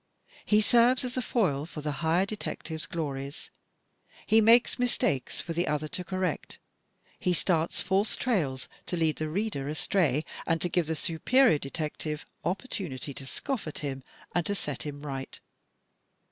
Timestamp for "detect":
11.59-12.07